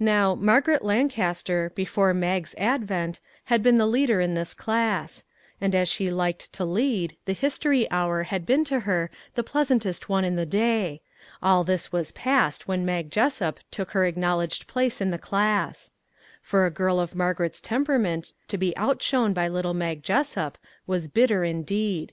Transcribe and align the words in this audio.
Now, 0.00 0.34
Margaret 0.34 0.82
Lancaster, 0.84 1.70
before 1.76 2.12
Mag's 2.12 2.56
advent, 2.58 3.20
had 3.44 3.62
been 3.62 3.78
the 3.78 3.86
leader 3.86 4.20
in 4.20 4.34
this 4.34 4.52
class; 4.52 5.22
and 5.60 5.76
as 5.76 5.88
she 5.88 6.10
liked 6.10 6.52
to 6.54 6.64
lead, 6.64 7.16
the 7.24 7.34
history 7.34 7.88
hour 7.88 8.24
had 8.24 8.46
been 8.46 8.64
to 8.64 8.80
her 8.80 9.12
the 9.36 9.44
pleasantest 9.44 10.08
one 10.08 10.24
in 10.24 10.34
the 10.34 10.44
day. 10.44 11.02
All 11.40 11.62
this 11.62 11.92
was 11.92 12.10
past 12.10 12.66
when 12.66 12.84
Mag 12.84 13.12
Jessup 13.12 13.60
took 13.70 13.92
her 13.92 14.04
acknowledged 14.06 14.66
place 14.66 15.00
in 15.00 15.12
the 15.12 15.18
class. 15.18 15.88
For 16.42 16.66
a 16.66 16.70
girl 16.72 16.98
of 16.98 17.14
Margaret's 17.14 17.60
temperament 17.60 18.32
to 18.48 18.58
be 18.58 18.76
outshone 18.76 19.32
by 19.34 19.46
little 19.46 19.72
Mag 19.72 20.02
Jessup 20.02 20.58
was 20.88 21.06
bitter 21.06 21.44
indeed. 21.44 22.12